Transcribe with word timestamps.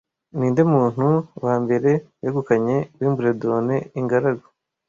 Ninde 0.37 0.61
muntu 0.73 1.07
wa 1.45 1.55
mbere 1.63 1.91
wegukanye 2.21 2.77
Wimbledon 2.97 3.67
ingaragu 3.99 4.45